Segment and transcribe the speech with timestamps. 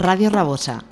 [0.00, 0.82] Radio Rabosa.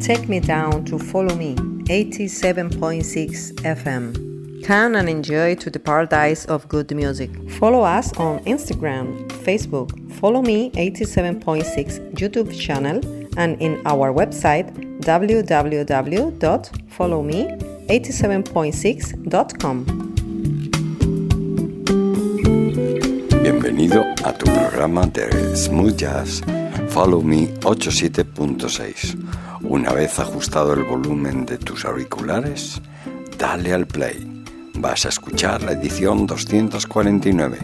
[0.00, 1.54] Take me down to follow me,
[1.86, 4.64] 87.6 FM.
[4.64, 7.30] Come and enjoy to the paradise of good music.
[7.58, 9.90] Follow us on Instagram, Facebook,
[10.20, 13.00] follow me 87.6 YouTube channel
[13.36, 14.72] and in our website
[17.00, 19.84] www.followme87.6.com.
[23.42, 26.42] Bienvenido a tu programa de Smooth Jazz
[26.88, 29.16] Follow Me 87.6.
[29.62, 32.82] Una vez ajustado el volumen de tus auriculares,
[33.38, 34.44] dale al play.
[34.74, 37.56] Vas a escuchar la edición 249.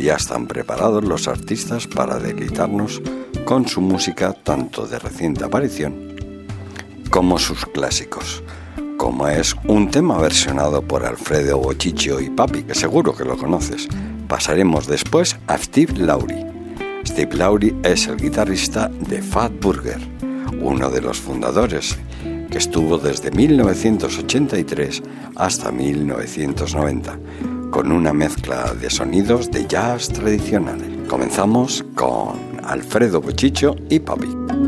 [0.00, 3.00] Ya están preparados los artistas para deleitarnos
[3.44, 6.14] con su música tanto de reciente aparición
[7.14, 8.42] como sus clásicos,
[9.04, 13.86] como es un tema versionado por Alfredo Bochicho y Papi, que seguro que lo conoces.
[14.28, 16.46] Pasaremos después a Steve Laurie
[17.06, 19.98] Steve Lowry es el guitarrista de Fat Burger,
[20.58, 21.98] uno de los fundadores,
[22.50, 25.02] que estuvo desde 1983
[25.36, 27.18] hasta 1990,
[27.70, 30.88] con una mezcla de sonidos de jazz tradicionales.
[31.08, 34.63] Comenzamos con Alfredo Bochicho y Papi.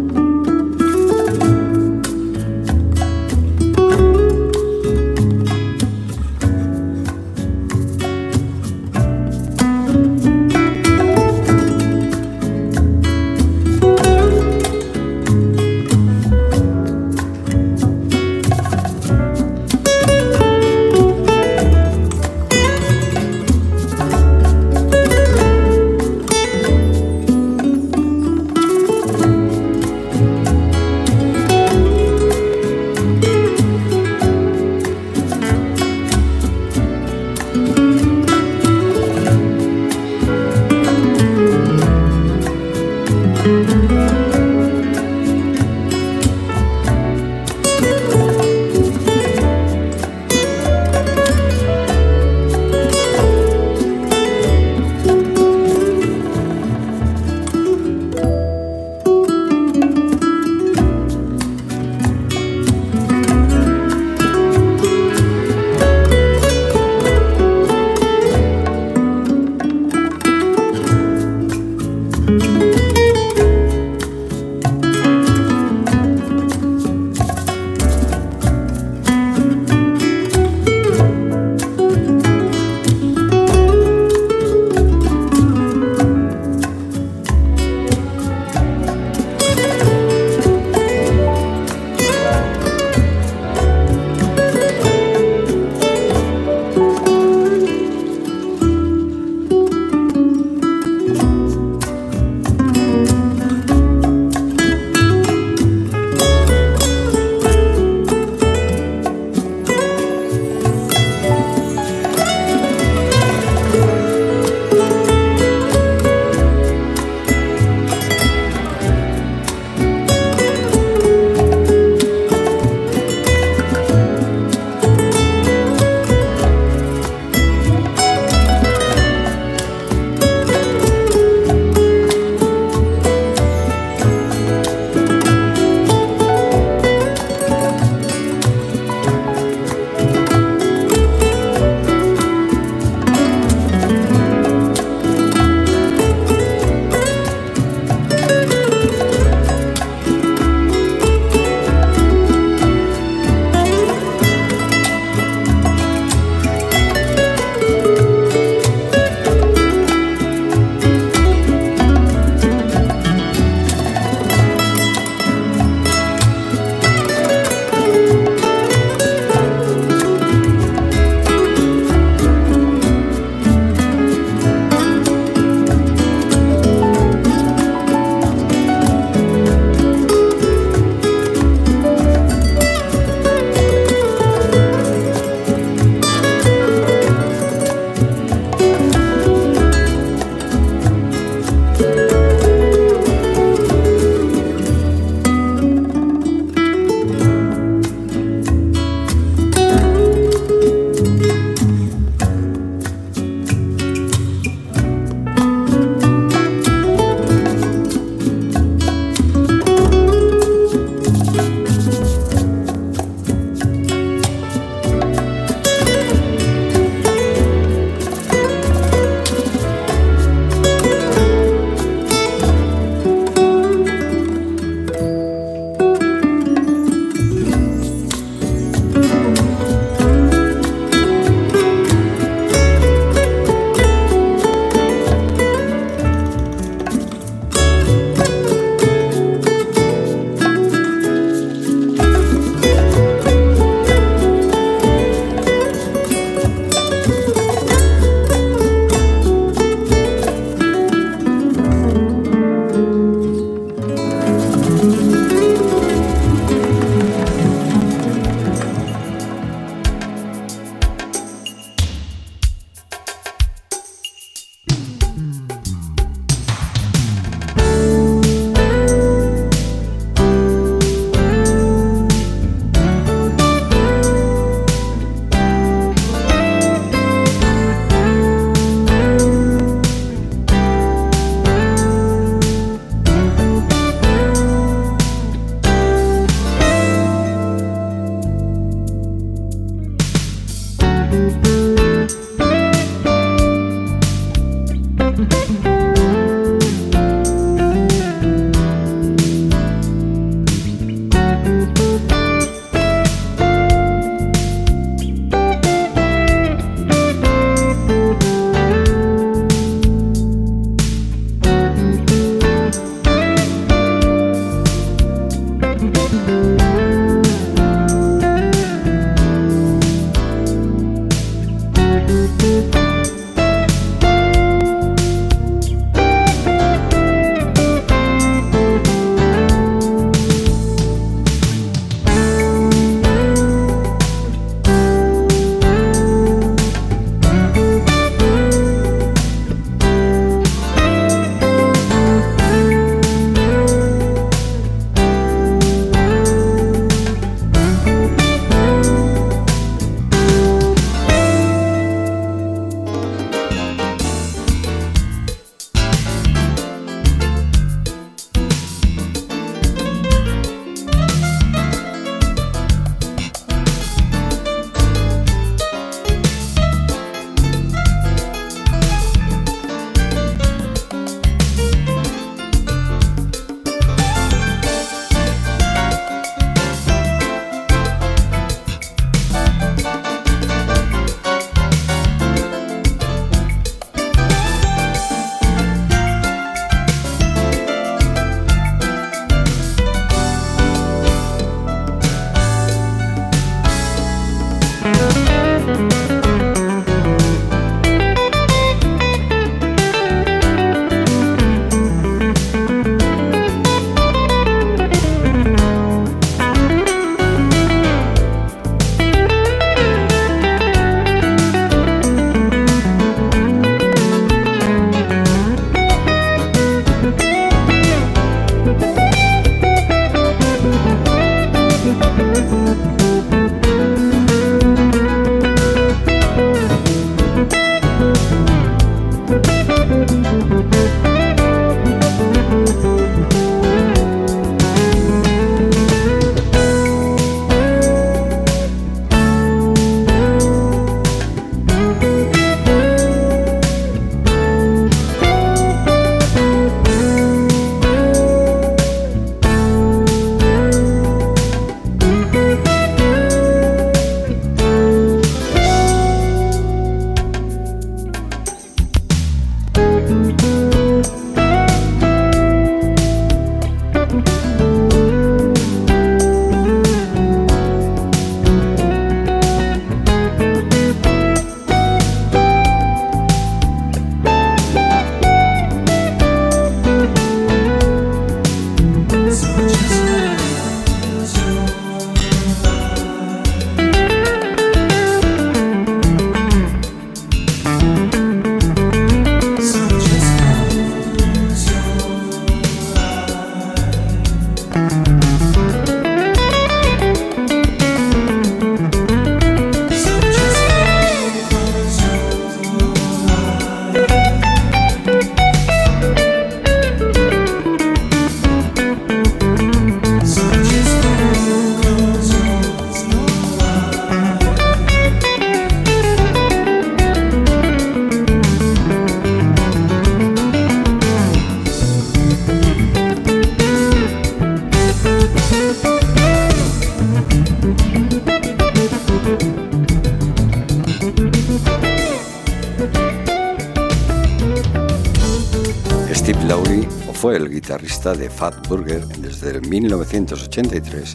[538.14, 541.14] de Fat Burger desde 1983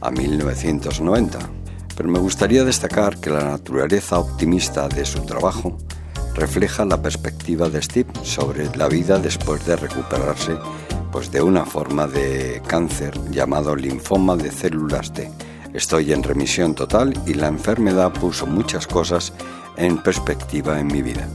[0.00, 1.38] a 1990.
[1.96, 5.76] Pero me gustaría destacar que la naturaleza optimista de su trabajo
[6.34, 10.56] refleja la perspectiva de Steve sobre la vida después de recuperarse
[11.12, 15.30] pues de una forma de cáncer llamado linfoma de células T.
[15.74, 19.34] Estoy en remisión total y la enfermedad puso muchas cosas
[19.76, 21.28] en perspectiva en mi vida.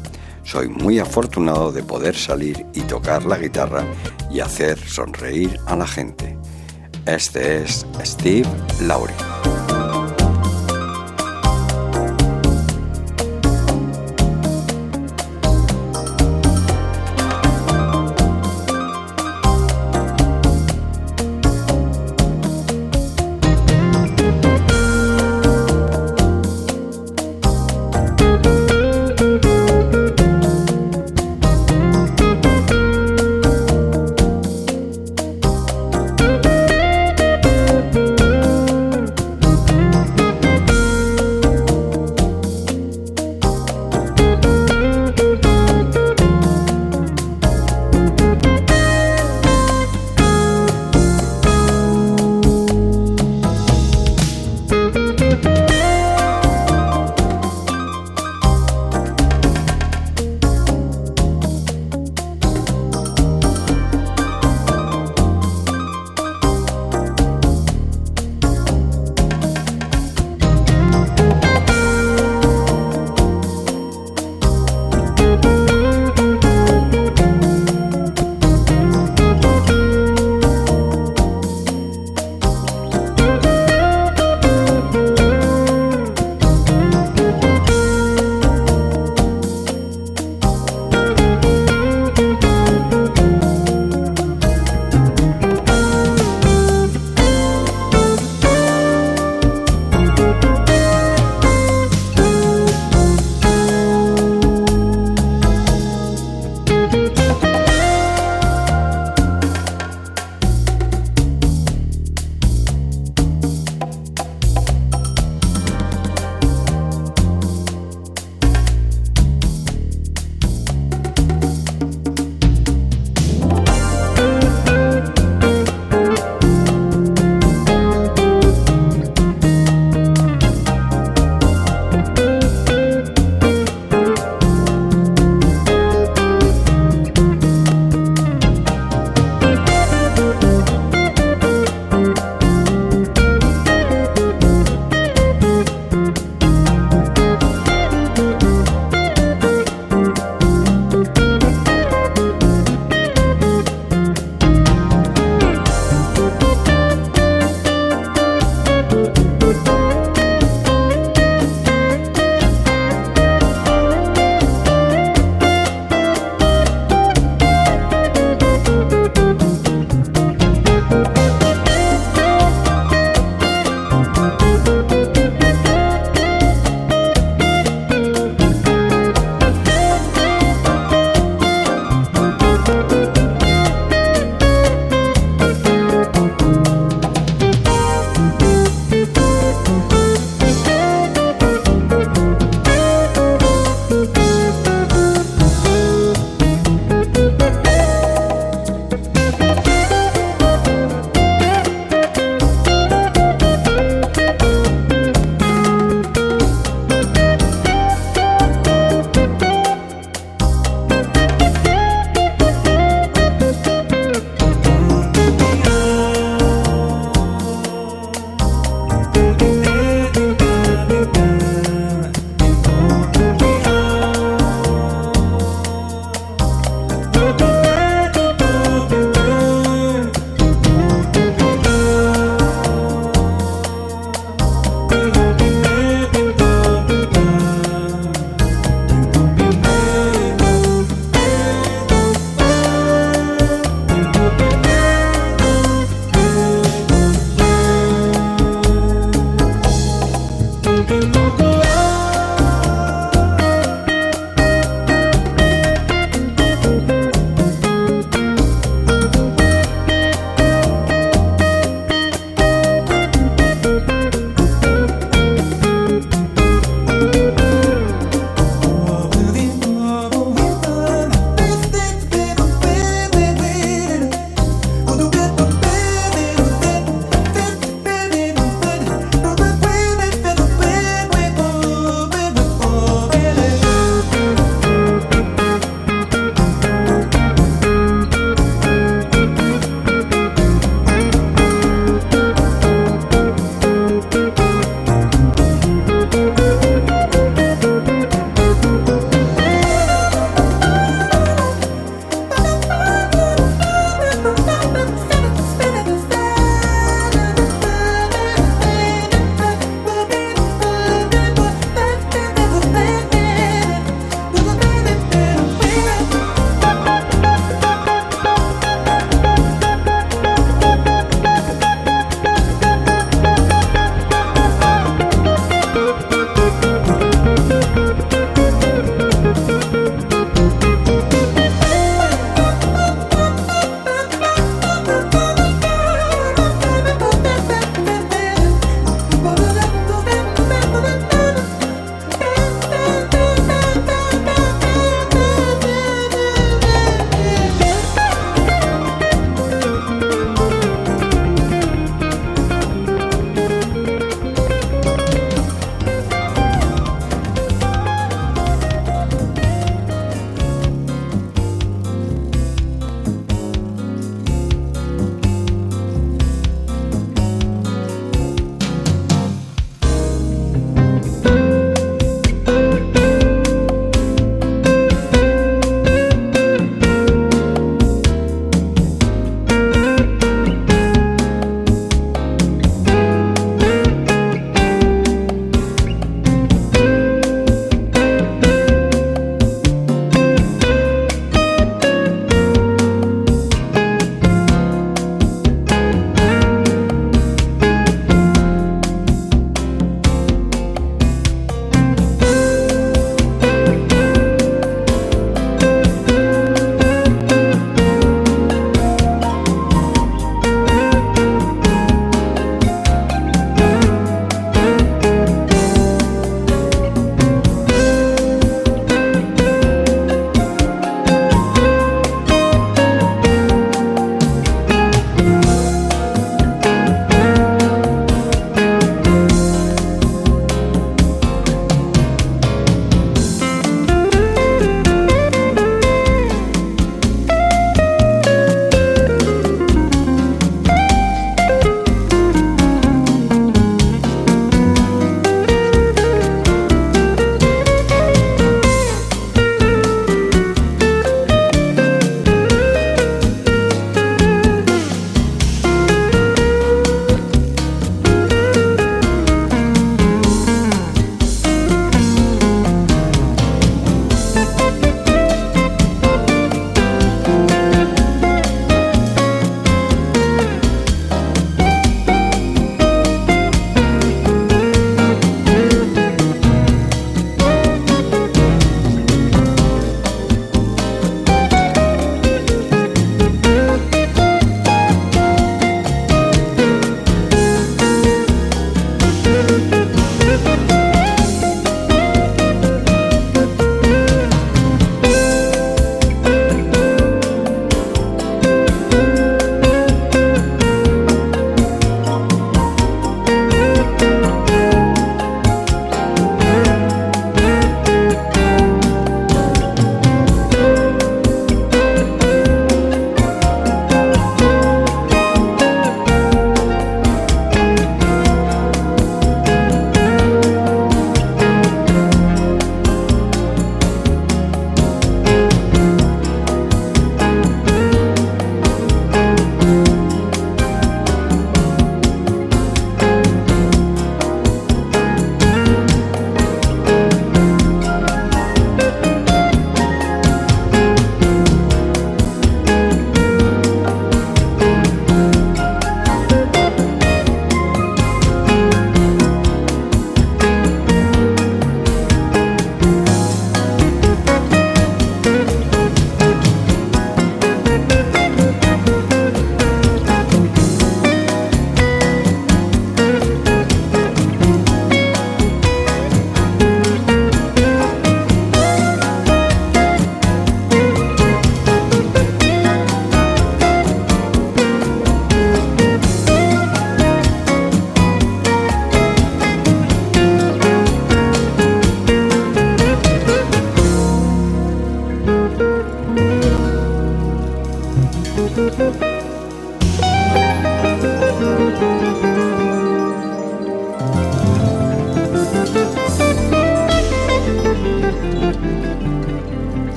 [0.43, 3.83] Soy muy afortunado de poder salir y tocar la guitarra
[4.29, 6.37] y hacer sonreír a la gente.
[7.05, 8.47] Este es Steve
[8.81, 9.15] Laurie.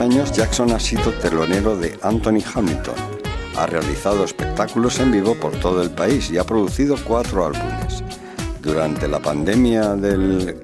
[0.00, 2.94] Años, Jackson ha sido telonero de Anthony Hamilton.
[3.56, 8.02] Ha realizado espectáculos en vivo por todo el país y ha producido cuatro álbumes.
[8.60, 10.62] Durante la pandemia del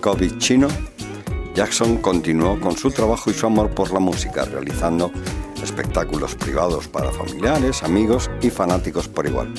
[0.00, 0.68] COVID chino,
[1.54, 5.10] Jackson continuó con su trabajo y su amor por la música, realizando
[5.62, 9.52] espectáculos privados para familiares, amigos y fanáticos por igual.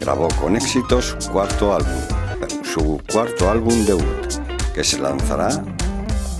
[0.00, 1.00] Grabó con éxito
[1.32, 2.00] cuarto álbum,
[2.62, 5.50] su cuarto álbum debut, que se lanzará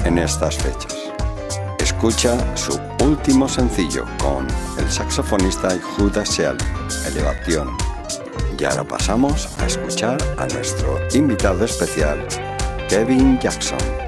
[0.05, 1.04] en estas fechas.
[2.07, 4.47] Escucha su último sencillo con
[4.79, 6.59] el saxofonista Judas Seal,
[7.07, 7.79] Elevación.
[8.59, 12.23] Y ahora pasamos a escuchar a nuestro invitado especial,
[12.91, 14.04] Kevin Jackson.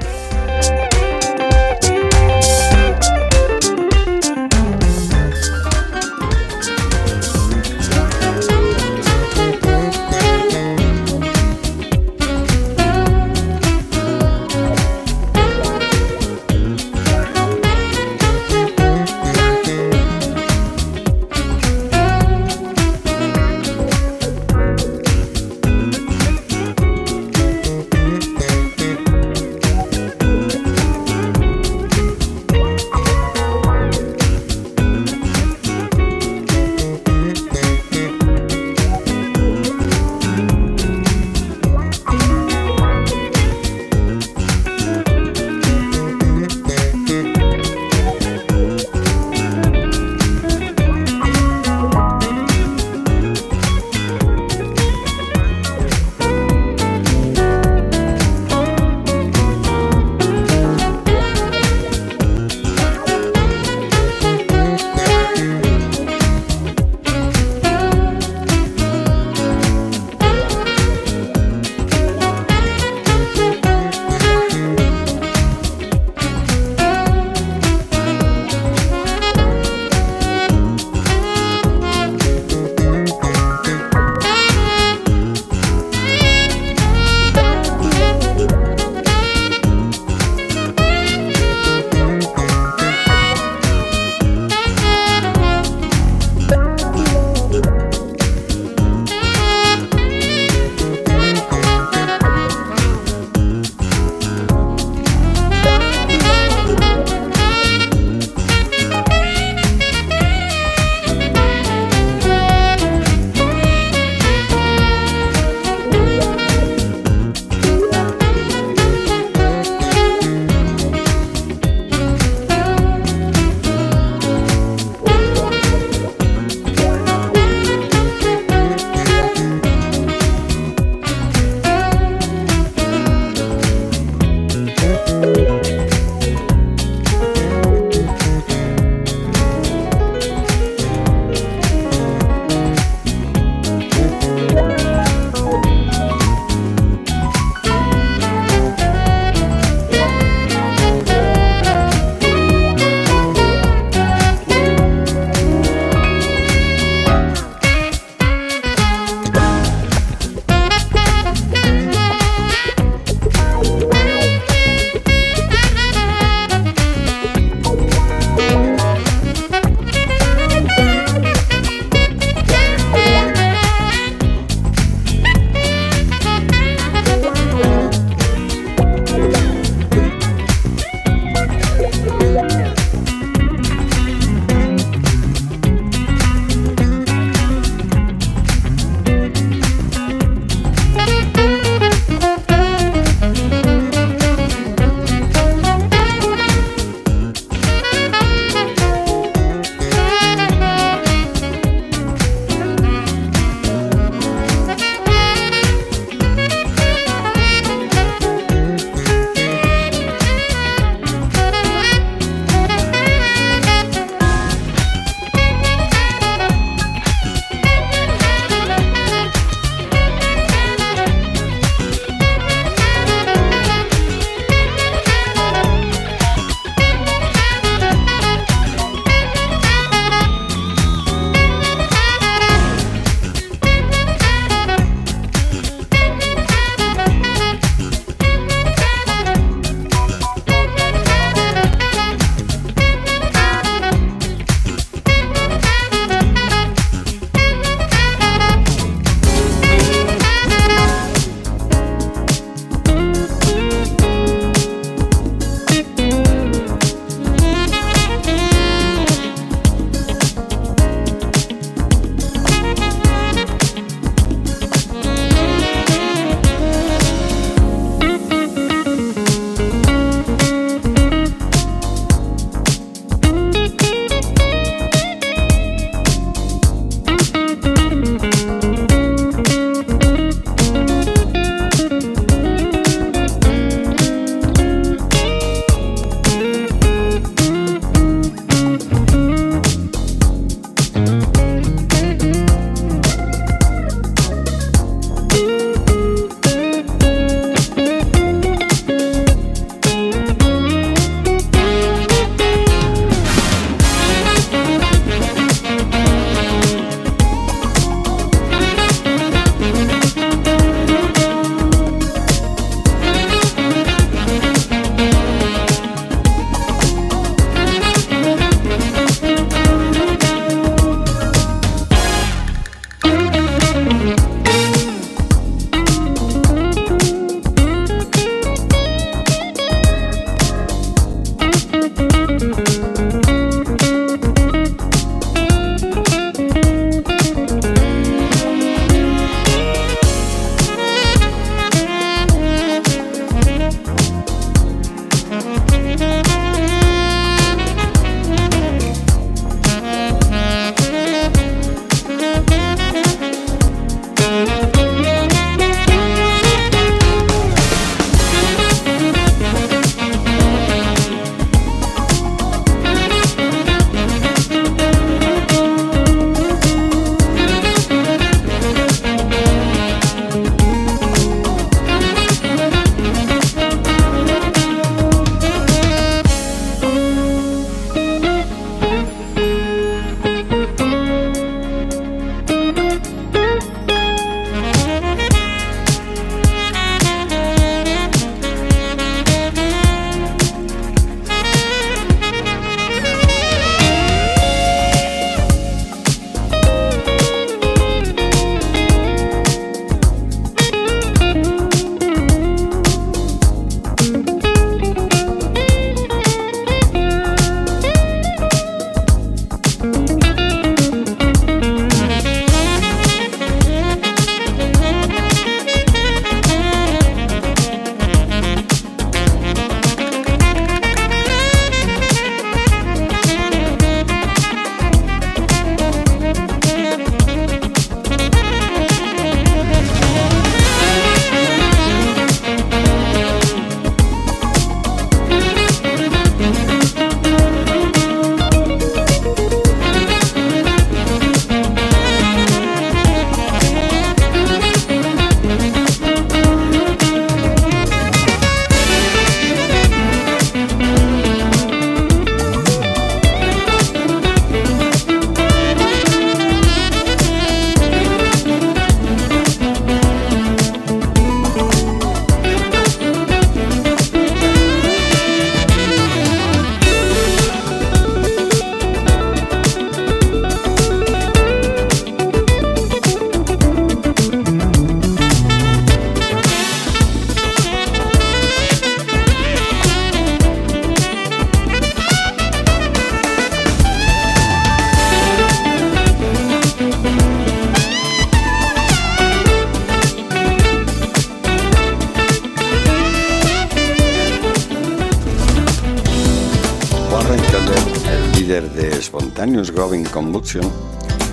[500.16, 500.64] Combustion,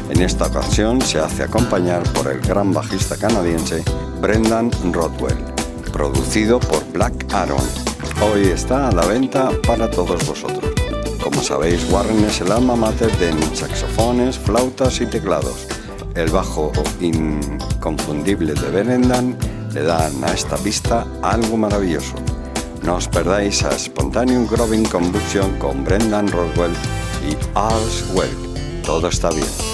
[0.09, 3.81] en esta ocasión se hace acompañar por el gran bajista canadiense
[4.19, 5.37] Brendan Rodwell,
[5.93, 7.63] producido por Black Aaron.
[8.21, 10.73] Hoy está a la venta para todos vosotros.
[11.23, 15.65] Como sabéis, Warren es el alma mater de saxofones, flautas y teclados.
[16.13, 19.37] El bajo inconfundible de Brendan
[19.71, 22.15] le dan a esta pista algo maravilloso.
[22.83, 26.73] No os perdáis a Spontaneous Growing Combustion con Brendan Rodwell
[27.25, 28.42] y All's Well.
[28.83, 29.72] Todo está bien.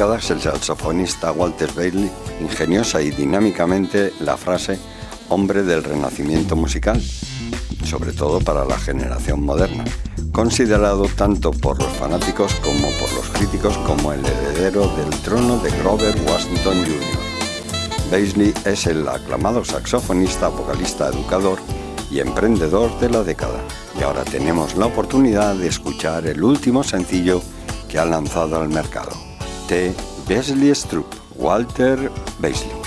[0.00, 4.78] El saxofonista Walter Bailey ingeniosa y dinámicamente la frase
[5.28, 7.02] hombre del renacimiento musical,
[7.84, 9.84] sobre todo para la generación moderna,
[10.32, 15.70] considerado tanto por los fanáticos como por los críticos como el heredero del trono de
[15.82, 18.10] Grover Washington Jr.
[18.10, 21.58] Bailey es el aclamado saxofonista, vocalista, educador
[22.10, 23.60] y emprendedor de la década.
[23.98, 27.42] Y ahora tenemos la oportunidad de escuchar el último sencillo
[27.86, 29.29] que ha lanzado al mercado.
[29.70, 29.94] T.
[30.26, 31.06] Beasley Stroop,
[31.36, 32.10] Walter
[32.40, 32.79] Beasley.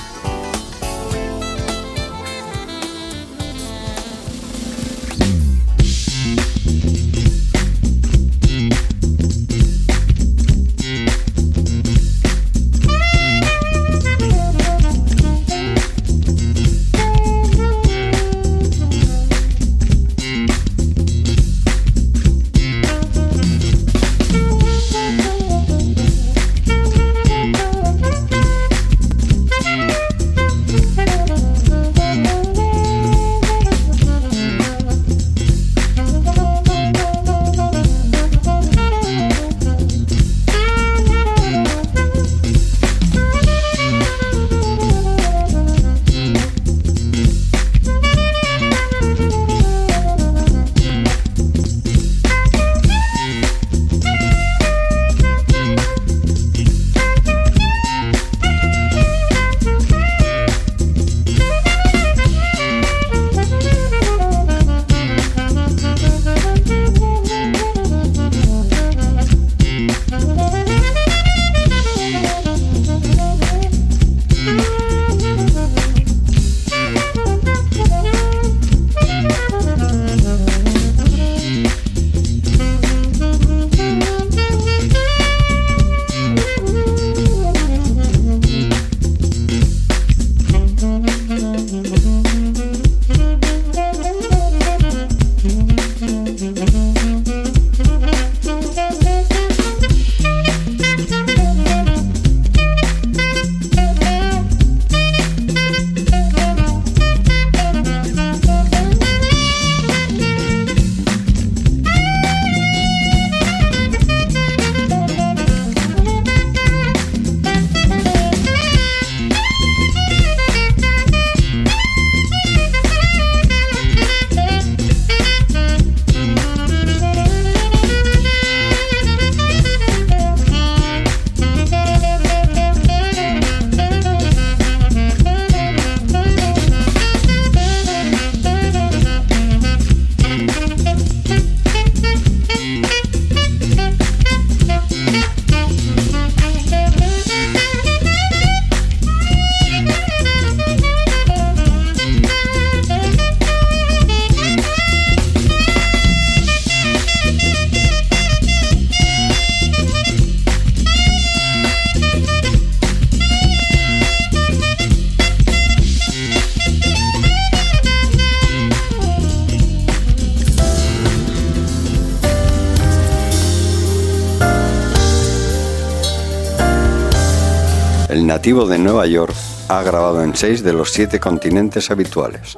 [178.34, 179.36] Nativo de Nueva York,
[179.68, 182.56] ha grabado en seis de los siete continentes habituales.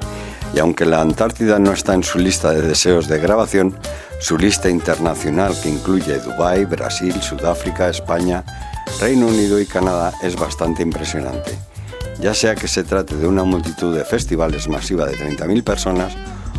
[0.54, 3.76] Y aunque la Antártida no está en su lista de deseos de grabación,
[4.18, 8.42] su lista internacional que incluye Dubái, Brasil, Sudáfrica, España,
[8.98, 11.52] Reino Unido y Canadá es bastante impresionante.
[12.20, 16.14] Ya sea que se trate de una multitud de festivales masiva de 30.000 personas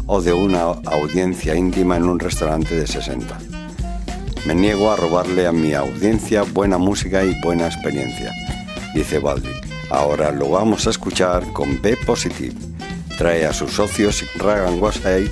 [0.06, 3.36] o de una audiencia íntima en un restaurante de 60.
[4.46, 8.32] Me niego a robarle a mi audiencia buena música y buena experiencia,
[8.98, 9.54] dice Baldwin.
[9.92, 12.56] Ahora lo vamos a escuchar con B Positive.
[13.18, 15.30] Trae a sus socios Ragan Wasay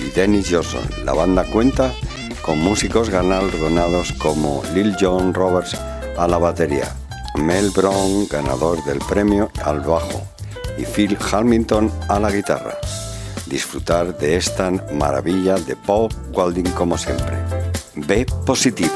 [0.00, 0.82] y Dennis Johnson.
[1.04, 1.92] La banda cuenta
[2.40, 5.76] con músicos galardonados como Lil John Roberts
[6.16, 6.94] a la batería,
[7.34, 10.22] Mel Brown, ganador del premio al bajo,
[10.78, 12.78] y Phil Hamilton a la guitarra.
[13.46, 17.36] Disfrutar de esta maravilla de Paul Walding como siempre.
[17.96, 18.94] B positivo.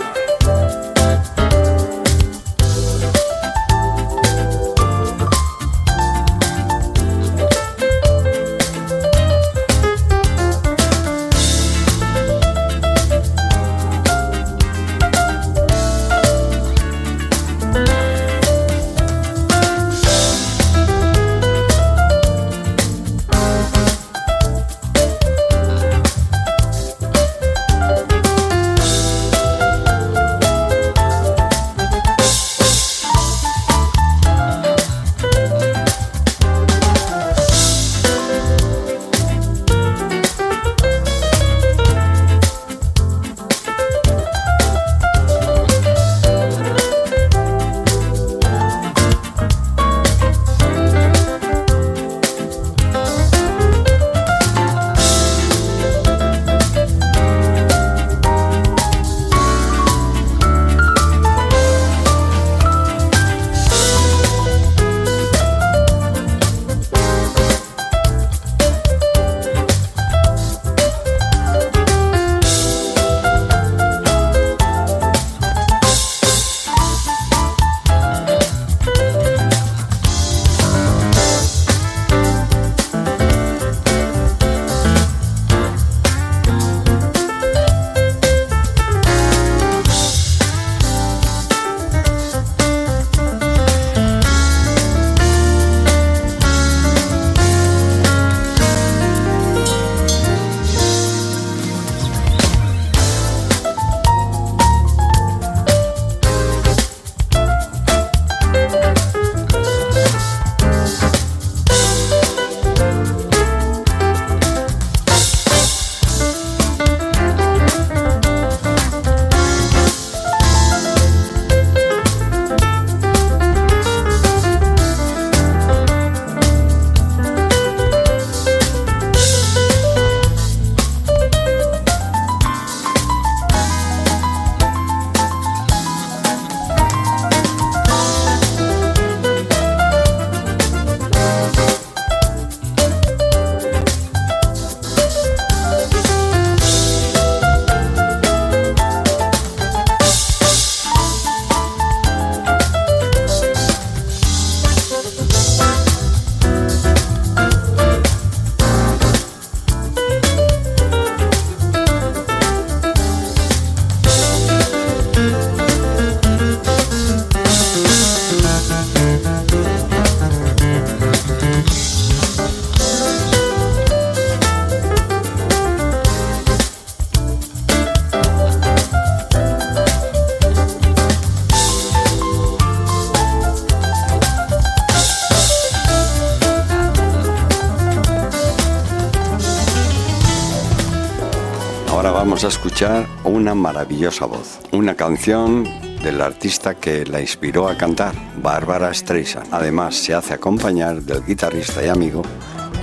[193.22, 195.62] Una maravillosa voz, una canción
[196.02, 199.46] del artista que la inspiró a cantar, Bárbara Streisand.
[199.54, 202.22] Además, se hace acompañar del guitarrista y amigo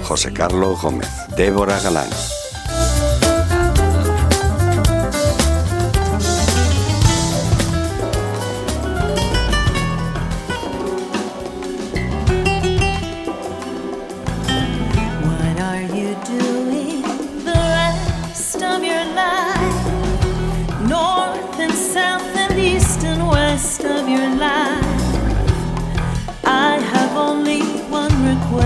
[0.03, 2.09] José Carlos Gómez, Débora Galán.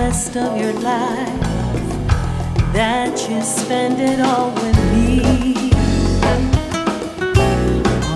[0.06, 1.40] rest of your life
[2.72, 5.18] that you spend it all with me.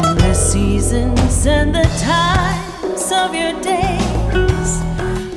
[0.05, 4.71] On the seasons and the times of your days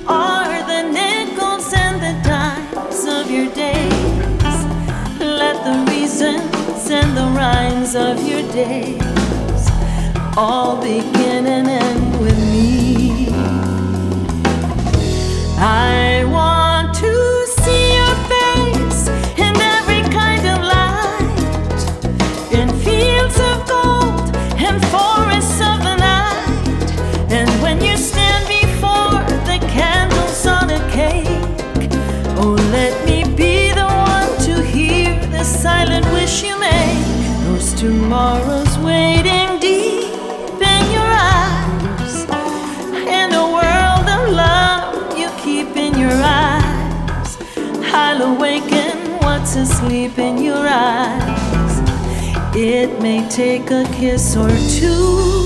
[0.07, 4.57] are the nickels and the dimes of your days.
[5.19, 9.63] Let the reasons and the rhymes of your days
[10.37, 12.82] all begin and end with me.
[15.63, 16.62] 爱我。
[49.53, 52.55] To asleep in your eyes.
[52.55, 54.49] It may take a kiss or
[54.79, 55.42] two.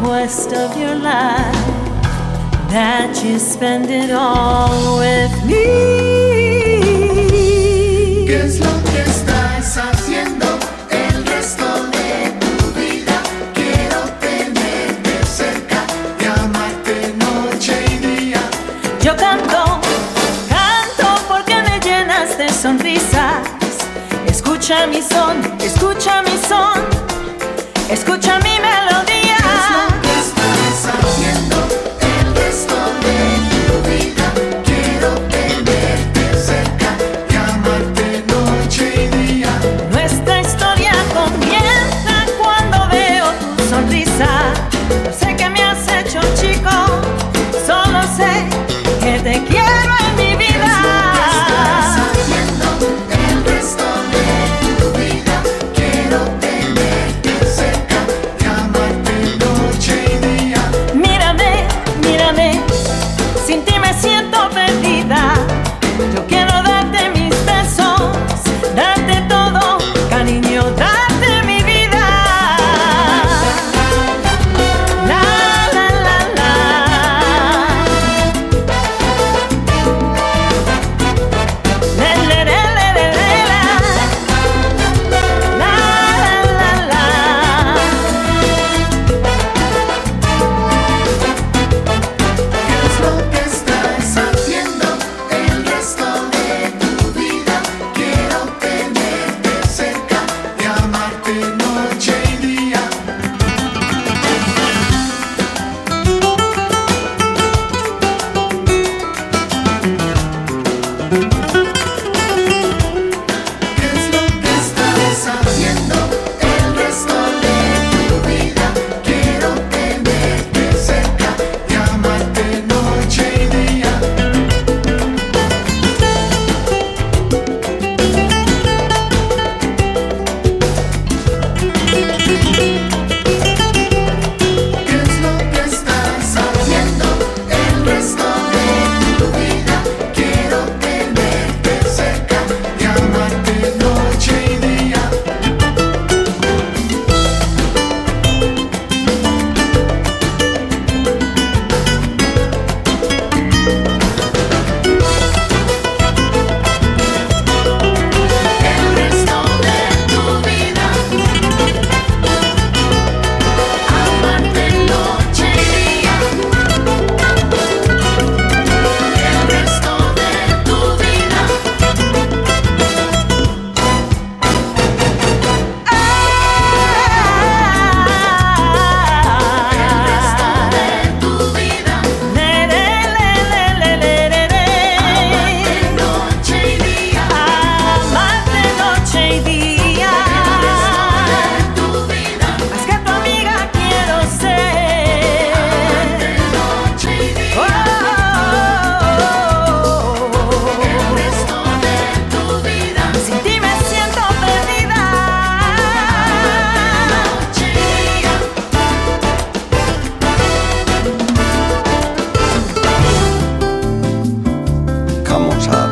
[0.00, 1.66] quest of your life
[2.70, 5.66] that you spend it all with me.
[8.26, 10.46] ¿Qué es lo que estás haciendo
[10.90, 13.16] el resto de tu vida?
[13.52, 15.84] Quiero tenerte cerca
[16.18, 18.40] y amarte noche y día.
[19.02, 19.80] Yo canto,
[20.48, 23.42] canto porque me llenas de sonrisas.
[24.26, 26.80] Escucha mi son, escucha mi son,
[27.90, 28.59] escucha mi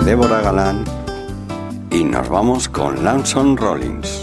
[0.09, 0.87] Débora Galán
[1.91, 4.23] y nos vamos con Lanson Rollins,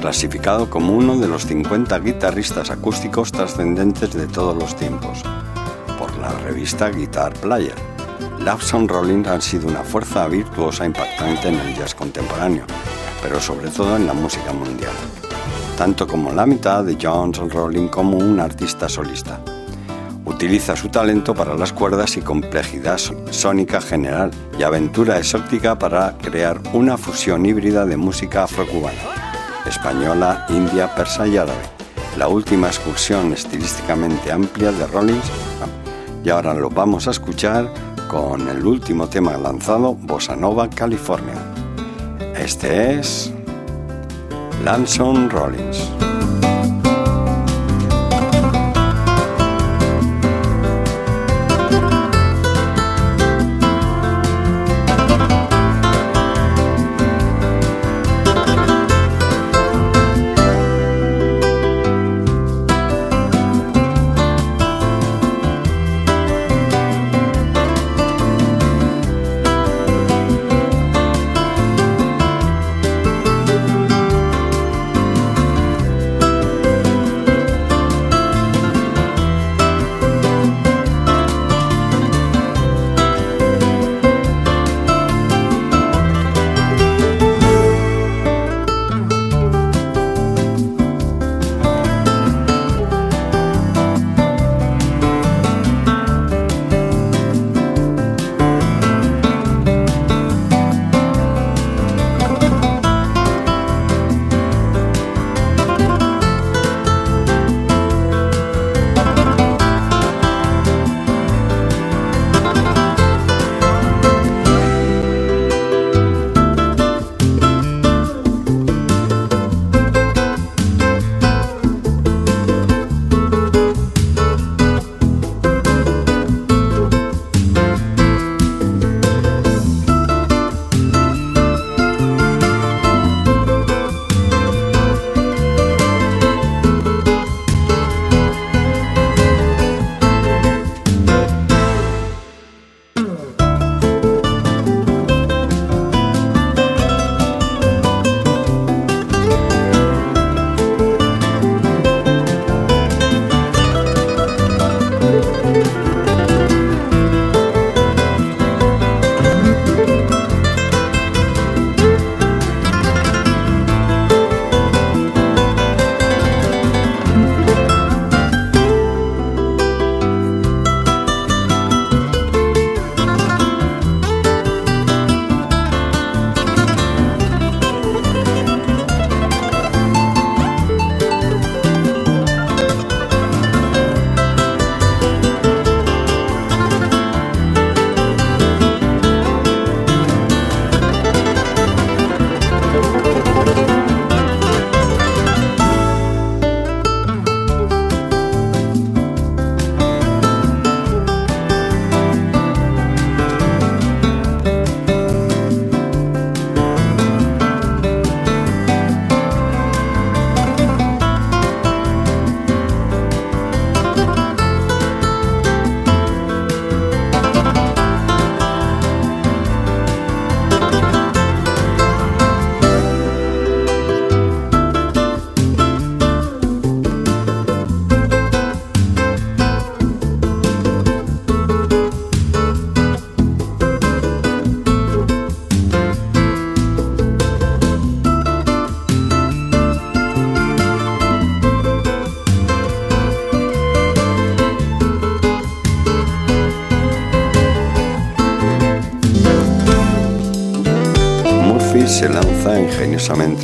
[0.00, 5.22] clasificado como uno de los 50 guitarristas acústicos trascendentes de todos los tiempos
[5.96, 7.76] por la revista Guitar Player.
[8.40, 12.66] Lanson Rollins ha sido una fuerza virtuosa impactante en el jazz contemporáneo,
[13.22, 14.94] pero sobre todo en la música mundial,
[15.78, 19.38] tanto como la mitad de Johnson Rollins como un artista solista.
[20.34, 22.98] Utiliza su talento para las cuerdas y complejidad
[23.30, 28.98] sónica general y aventura exótica para crear una fusión híbrida de música afrocubana,
[29.64, 31.62] española, india, persa y árabe,
[32.18, 35.30] la última excursión estilísticamente amplia de Rollins.
[36.24, 37.72] Y ahora lo vamos a escuchar
[38.08, 41.38] con el último tema lanzado, Bossa Nova, California.
[42.36, 43.32] Este es
[44.64, 45.90] Lanson Rollins.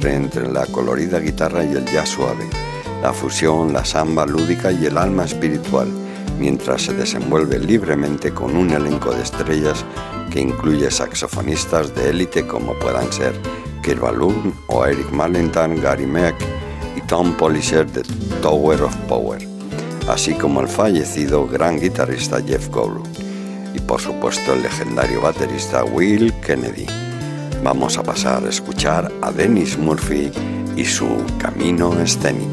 [0.02, 2.46] Entre la colorida guitarra y el jazz suave,
[3.02, 5.88] la fusión, la samba lúdica y el alma espiritual,
[6.38, 9.84] mientras se desenvuelve libremente con un elenco de estrellas
[10.30, 13.32] que incluye saxofonistas de élite como puedan ser
[13.82, 16.36] Kirk Balloon o Eric Marlinton, Gary Meck
[16.96, 18.02] y Tom Polisher de
[18.42, 19.40] Tower of Power,
[20.08, 23.08] así como el fallecido gran guitarrista Jeff Goldblum
[23.74, 26.99] y por supuesto el legendario baterista Will Kennedy.
[27.62, 30.30] Vamos a pasar a escuchar a Dennis Murphy
[30.76, 31.08] y su
[31.38, 32.49] camino escénico.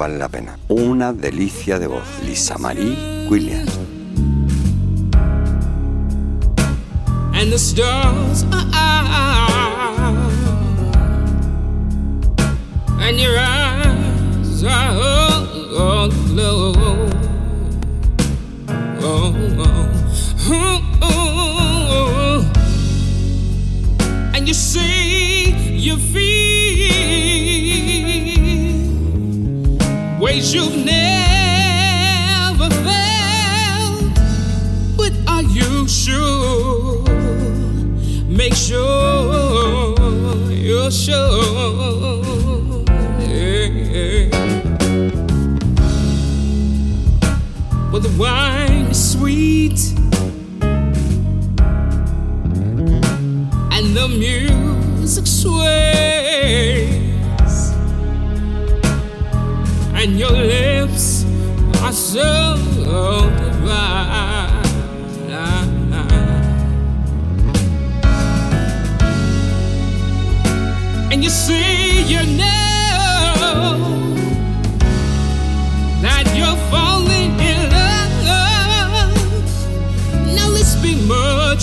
[0.00, 0.58] Vale la pena.
[0.68, 2.08] Una delicia de voz.
[2.24, 3.69] Lisa Marie Williams.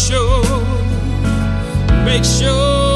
[0.09, 0.43] Mature.
[2.05, 2.86] Make sure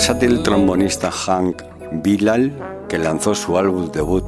[0.00, 1.60] versátil trombonista Hank
[2.02, 2.50] Bilal,
[2.88, 4.24] que lanzó su álbum debut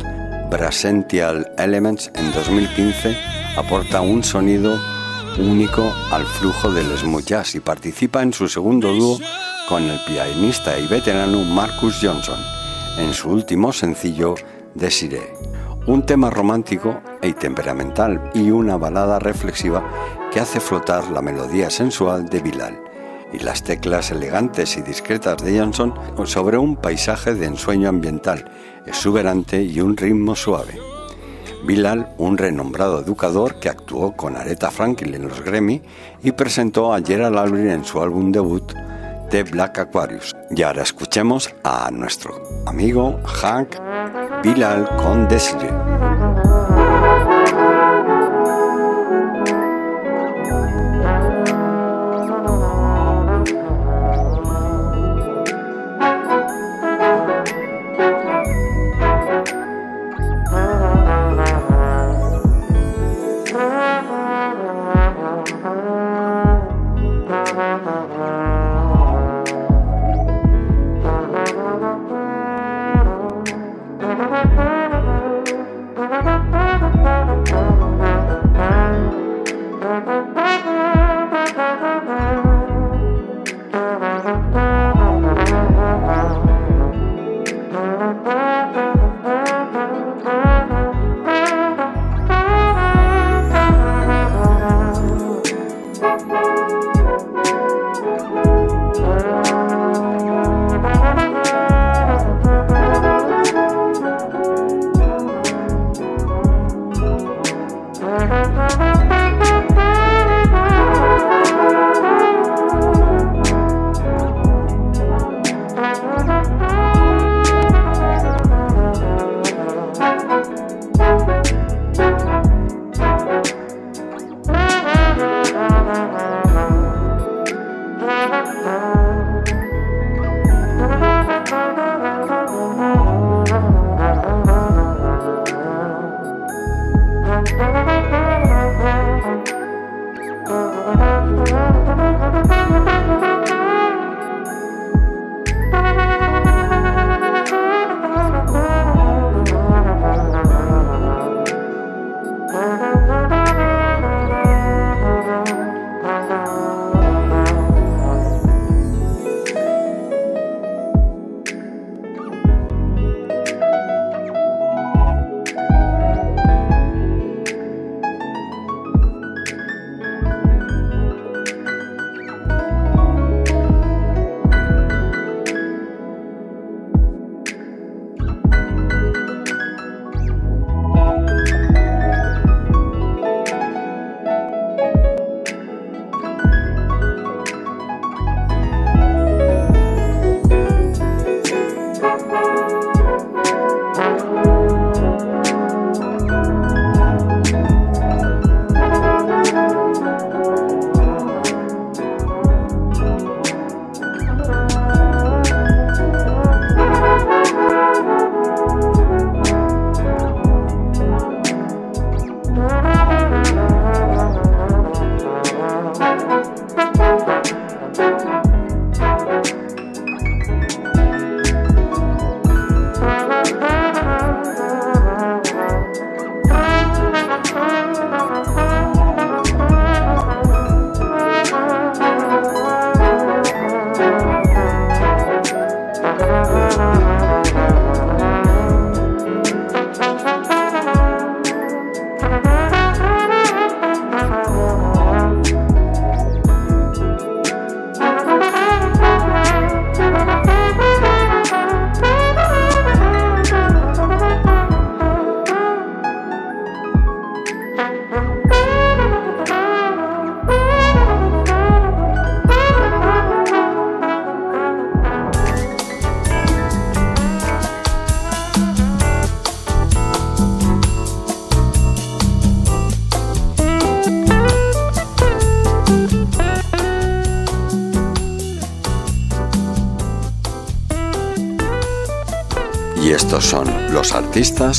[0.50, 3.16] Brasential Elements en 2015,
[3.56, 4.78] aporta un sonido
[5.38, 9.18] único al flujo del smooth jazz y participa en su segundo dúo
[9.66, 12.38] con el pianista y veterano Marcus Johnson
[12.98, 14.34] en su último sencillo
[14.74, 15.32] Desiree.
[15.86, 19.82] Un tema romántico y temperamental y una balada reflexiva
[20.30, 22.91] que hace flotar la melodía sensual de Bilal
[23.32, 28.44] y las teclas elegantes y discretas de Johnson sobre un paisaje de ensueño ambiental
[28.86, 30.78] exuberante y un ritmo suave.
[31.64, 35.80] Bilal, un renombrado educador que actuó con Aretha Franklin en los Grammy
[36.22, 38.72] y presentó a Gerald Albright en su álbum debut
[39.30, 40.34] The Black Aquarius.
[40.50, 42.34] Y ahora escuchemos a nuestro
[42.66, 43.76] amigo Hank
[44.42, 46.11] Bilal con Desiree.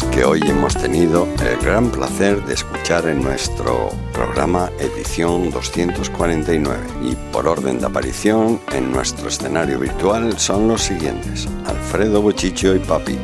[0.01, 7.15] Que hoy hemos tenido el gran placer de escuchar en nuestro programa edición 249 y
[7.31, 11.47] por orden de aparición en nuestro escenario virtual son los siguientes.
[11.67, 13.19] Alfredo Bochicho y Papik,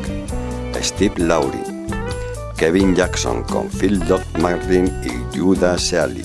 [0.80, 1.64] Steve Laurie,
[2.56, 6.24] Kevin Jackson con Phil Doc Martin y Judah Seali,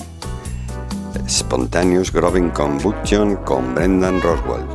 [1.27, 4.67] Spontaneous Groving Combustion con Brendan Roswell,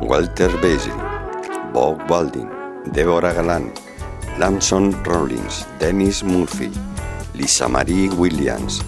[0.00, 0.92] Walter Basie,
[1.72, 2.50] Bob Walding,
[2.92, 3.72] Deborah Galán,
[4.38, 6.70] Lamson Rollins, Dennis Murphy,
[7.34, 8.82] Lisa Marie Williams,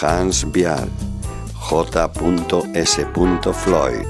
[0.00, 0.88] Hans Bial,
[1.54, 3.06] J.S.
[3.52, 4.06] Floyd,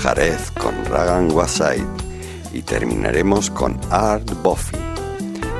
[0.00, 1.86] Jarez con Ragan Waside
[2.52, 4.76] y terminaremos con Art Buffy.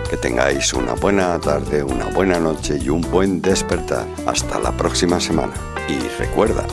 [0.09, 4.07] Que tengáis una buena tarde, una buena noche y un buen despertar.
[4.27, 5.55] Hasta la próxima semana.
[5.89, 6.67] Y recuerda,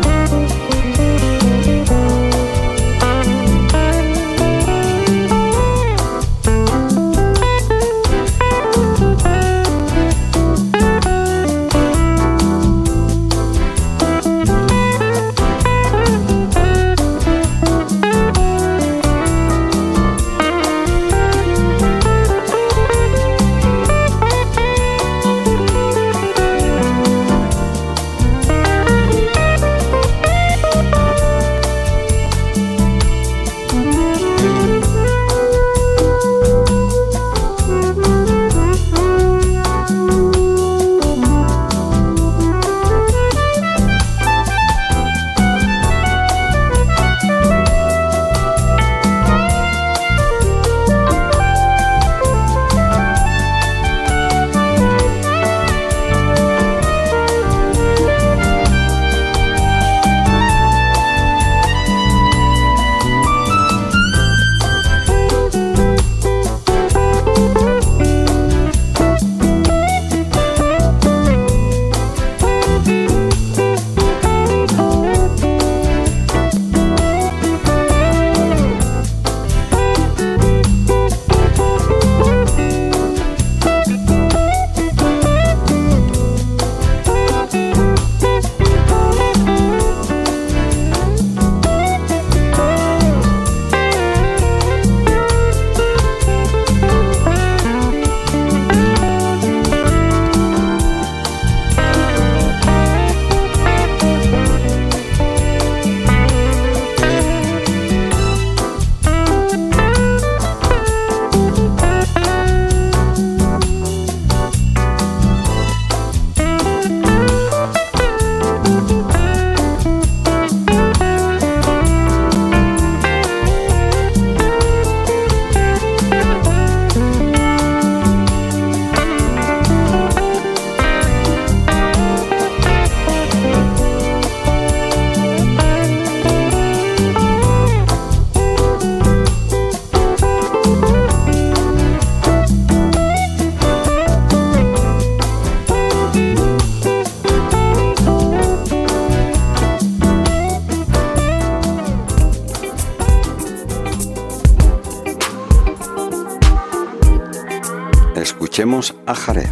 [158.54, 159.50] Escuchemos a Jarez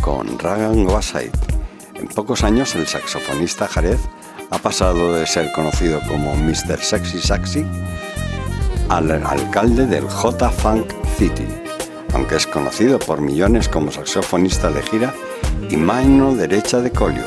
[0.00, 1.34] con Ragan Wasaid.
[1.96, 4.00] En pocos años el saxofonista Jarez
[4.50, 6.78] ha pasado de ser conocido como Mr.
[6.80, 7.66] Sexy Saxy
[8.88, 11.46] al alcalde del J-Funk City,
[12.14, 15.14] aunque es conocido por millones como saxofonista de gira
[15.68, 17.26] y mano derecha de Colio,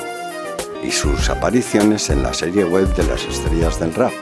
[0.83, 4.13] y sus apariciones en la serie web de las estrellas del rap,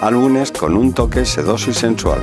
[0.00, 2.22] álbumes con un toque sedoso y sensual.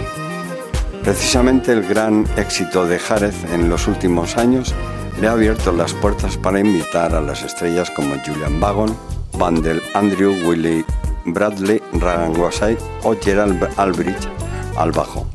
[1.08, 4.76] Precisamente el gran éxito de Jarez en los últimos años
[5.22, 8.94] le ha abierto las puertas para invitar a las estrellas como Julian Bagon,
[9.38, 10.84] Vandel, Andrew Willie,
[11.24, 14.28] Bradley, Ragan Wasai o Gerald Albridge
[14.76, 15.26] al bajo,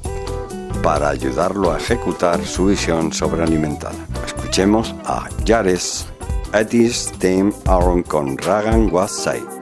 [0.83, 3.97] para ayudarlo a ejecutar su visión sobrealimentada.
[4.27, 6.05] Escuchemos a Jares
[6.53, 9.62] Eddie's Team Aaron con Ragan Wasai.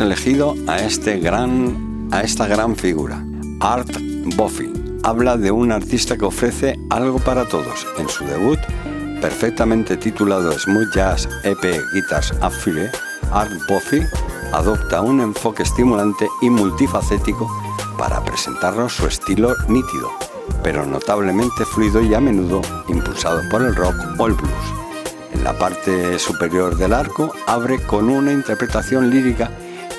[0.00, 3.24] Elegido a, este gran, a esta gran figura,
[3.60, 3.90] Art
[4.36, 4.72] Buffy.
[5.02, 7.86] Habla de un artista que ofrece algo para todos.
[7.98, 8.58] En su debut,
[9.20, 12.90] perfectamente titulado Smooth Jazz EP Guitars Affile,
[13.32, 14.02] Art Buffy
[14.52, 17.48] adopta un enfoque estimulante y multifacético
[17.98, 20.10] para presentarnos su estilo nítido,
[20.62, 24.50] pero notablemente fluido y a menudo impulsado por el rock o el blues.
[25.32, 29.50] En la parte superior del arco abre con una interpretación lírica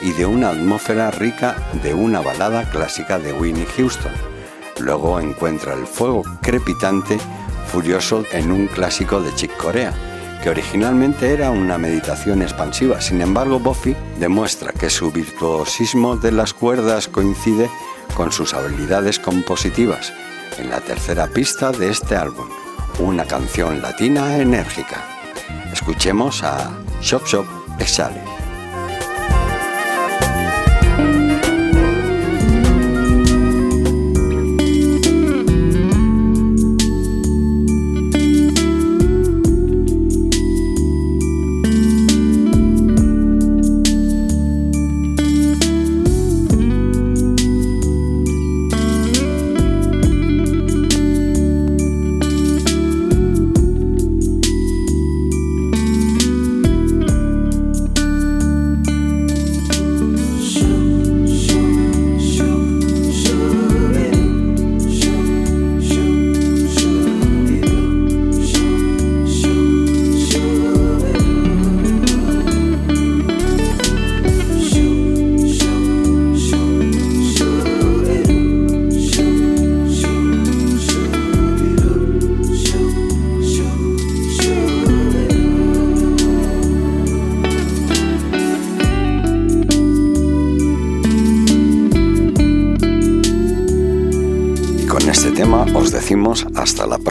[0.01, 4.11] y de una atmósfera rica de una balada clásica de Winnie Houston.
[4.79, 7.19] Luego encuentra el fuego crepitante
[7.67, 9.93] furioso en un clásico de Chick Corea,
[10.43, 12.99] que originalmente era una meditación expansiva.
[12.99, 17.69] Sin embargo, Buffy demuestra que su virtuosismo de las cuerdas coincide
[18.15, 20.11] con sus habilidades compositivas
[20.57, 22.47] en la tercera pista de este álbum,
[22.99, 25.03] una canción latina enérgica.
[25.71, 26.71] Escuchemos a
[27.01, 27.45] Shop Shop
[27.79, 28.30] Exhale.